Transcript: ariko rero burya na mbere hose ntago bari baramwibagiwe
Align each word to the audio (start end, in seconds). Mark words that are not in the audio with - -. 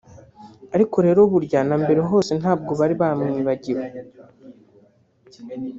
ariko 0.75 0.95
rero 1.05 1.21
burya 1.31 1.61
na 1.67 1.75
mbere 1.83 1.99
hose 2.09 2.31
ntago 2.39 2.71
bari 2.79 2.93
baramwibagiwe 3.01 3.83